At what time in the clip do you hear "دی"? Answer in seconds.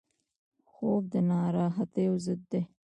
2.51-2.61